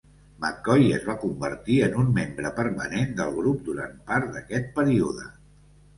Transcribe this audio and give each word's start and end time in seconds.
McKoy 0.43 0.87
es 0.93 1.03
va 1.09 1.15
convertir 1.23 1.75
en 1.89 1.93
un 2.03 2.09
membre 2.17 2.53
permanent 2.61 3.15
del 3.21 3.37
grup 3.39 3.61
durant 3.71 3.95
part 4.11 4.33
d'aquest 4.39 4.71
període. 4.81 5.29